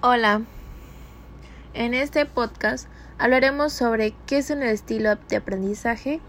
[0.00, 0.42] Hola,
[1.74, 2.86] en este podcast
[3.18, 6.20] hablaremos sobre qué es un estilo de aprendizaje,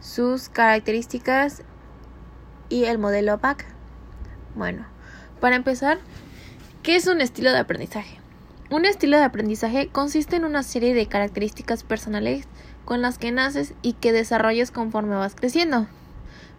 [0.00, 1.62] sus características
[2.70, 3.66] y el modelo BAC.
[4.56, 4.84] Bueno,
[5.40, 6.00] para empezar,
[6.82, 8.18] ¿qué es un estilo de aprendizaje?
[8.68, 12.48] Un estilo de aprendizaje consiste en una serie de características personales
[12.84, 15.86] con las que naces y que desarrollas conforme vas creciendo.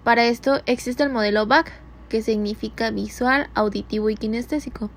[0.06, 1.74] Para esto existe el modelo BAC,
[2.08, 4.90] que significa visual, auditivo y kinestésico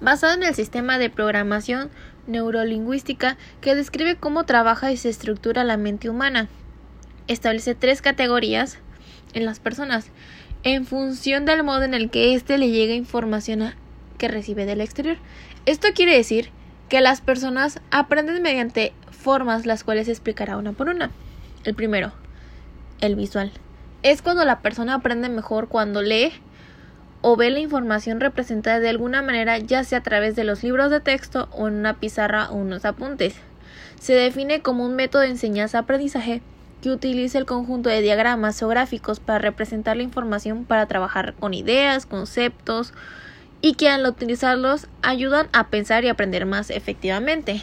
[0.00, 1.90] basado en el sistema de programación
[2.26, 6.48] neurolingüística que describe cómo trabaja y se estructura la mente humana.
[7.28, 8.78] Establece tres categorías
[9.34, 10.10] en las personas
[10.62, 13.74] en función del modo en el que éste le llega información
[14.18, 15.16] que recibe del exterior.
[15.64, 16.50] Esto quiere decir
[16.88, 21.10] que las personas aprenden mediante formas las cuales explicará una por una.
[21.64, 22.12] El primero,
[23.00, 23.52] el visual.
[24.02, 26.32] Es cuando la persona aprende mejor cuando lee
[27.28, 30.92] o ve la información representada de alguna manera ya sea a través de los libros
[30.92, 33.34] de texto o en una pizarra o unos apuntes.
[33.98, 36.40] Se define como un método de enseñanza-aprendizaje
[36.82, 41.52] que utiliza el conjunto de diagramas o gráficos para representar la información para trabajar con
[41.52, 42.94] ideas, conceptos
[43.60, 47.60] y que al utilizarlos ayudan a pensar y aprender más efectivamente.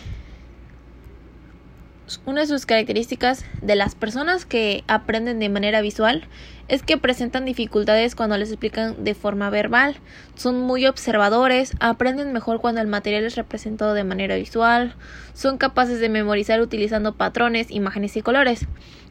[2.26, 6.28] Una de sus características de las personas que aprenden de manera visual
[6.68, 9.95] es que presentan dificultades cuando les explican de forma verbal,
[10.36, 14.95] son muy observadores, aprenden mejor cuando el material es representado de manera visual,
[15.34, 18.67] son capaces de memorizar utilizando patrones, imágenes y colores,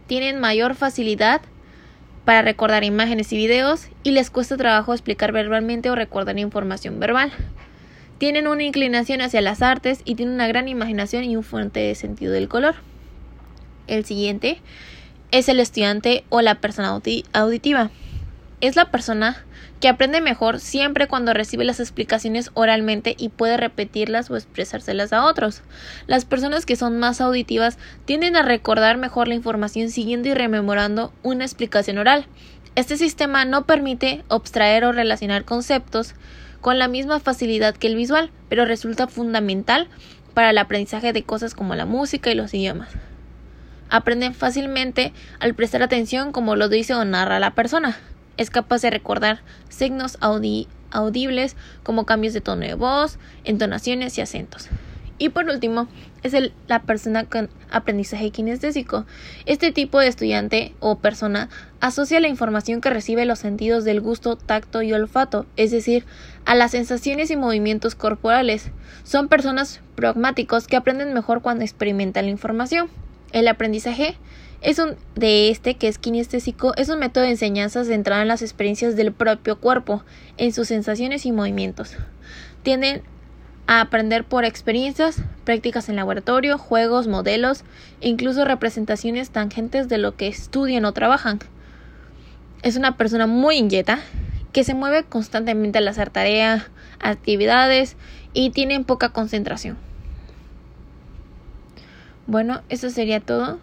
[0.06, 1.40] tienen mayor facilidad
[2.26, 7.32] para recordar imágenes y videos y les cuesta trabajo explicar verbalmente o recordar información verbal.
[8.22, 12.32] Tienen una inclinación hacia las artes y tienen una gran imaginación y un fuerte sentido
[12.32, 12.76] del color.
[13.88, 14.60] El siguiente
[15.32, 16.96] es el estudiante o la persona
[17.32, 17.90] auditiva.
[18.60, 19.44] Es la persona
[19.80, 25.24] que aprende mejor siempre cuando recibe las explicaciones oralmente y puede repetirlas o expresárselas a
[25.24, 25.62] otros.
[26.06, 31.12] Las personas que son más auditivas tienden a recordar mejor la información siguiendo y rememorando
[31.24, 32.26] una explicación oral.
[32.76, 36.14] Este sistema no permite abstraer o relacionar conceptos
[36.62, 39.88] con la misma facilidad que el visual, pero resulta fundamental
[40.32, 42.88] para el aprendizaje de cosas como la música y los idiomas.
[43.90, 47.98] Aprenden fácilmente al prestar atención como lo dice o narra la persona.
[48.38, 54.68] Es capaz de recordar signos audibles como cambios de tono de voz, entonaciones y acentos.
[55.18, 55.88] Y por último,
[56.22, 59.06] es el, la persona con aprendizaje kinestésico.
[59.46, 61.48] Este tipo de estudiante o persona
[61.80, 66.04] asocia la información que recibe los sentidos del gusto, tacto y olfato, es decir,
[66.44, 68.70] a las sensaciones y movimientos corporales.
[69.04, 72.88] Son personas pragmáticos que aprenden mejor cuando experimentan la información.
[73.32, 74.16] El aprendizaje
[74.60, 78.42] es un de este que es kinestésico es un método de enseñanza centrado en las
[78.42, 80.04] experiencias del propio cuerpo,
[80.36, 81.96] en sus sensaciones y movimientos.
[82.62, 83.02] Tienden
[83.66, 87.64] a aprender por experiencias, prácticas en laboratorio, juegos, modelos,
[88.00, 91.38] incluso representaciones tangentes de lo que estudian o trabajan.
[92.62, 94.00] Es una persona muy inquieta
[94.52, 96.70] que se mueve constantemente al hacer tareas,
[97.00, 97.96] actividades
[98.32, 99.76] y tiene poca concentración.
[102.26, 103.58] Bueno, eso sería todo.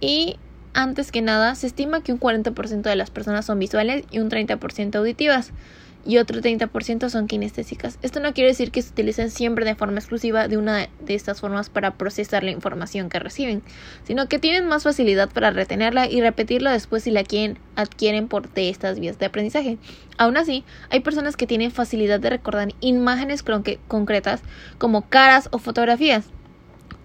[0.00, 0.36] Y
[0.74, 4.28] antes que nada, se estima que un 40% de las personas son visuales y un
[4.30, 5.52] 30% auditivas
[6.04, 7.98] y otro 30% son kinestésicas.
[8.02, 11.40] Esto no quiere decir que se utilicen siempre de forma exclusiva de una de estas
[11.40, 13.62] formas para procesar la información que reciben,
[14.04, 18.52] sino que tienen más facilidad para retenerla y repetirla después si la quieren, adquieren por
[18.52, 19.78] de estas vías de aprendizaje.
[20.18, 24.42] Aún así, hay personas que tienen facilidad de recordar imágenes concretas
[24.78, 26.33] como caras o fotografías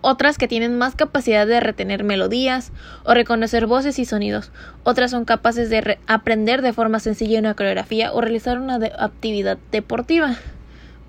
[0.01, 2.71] otras que tienen más capacidad de retener melodías
[3.03, 4.51] o reconocer voces y sonidos,
[4.83, 10.35] otras son capaces de aprender de forma sencilla una coreografía o realizar una actividad deportiva.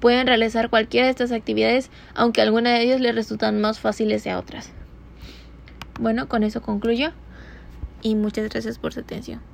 [0.00, 4.34] Pueden realizar cualquiera de estas actividades, aunque algunas de ellas les resultan más fáciles que
[4.34, 4.72] otras.
[5.98, 7.12] Bueno, con eso concluyo
[8.02, 9.49] y muchas gracias por su atención.